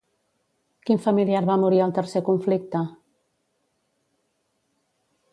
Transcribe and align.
Quin 0.89 1.01
familiar 1.01 1.41
va 1.49 1.57
morir 1.63 1.81
al 1.87 1.93
tercer 1.97 2.21
conflicte? 2.29 2.81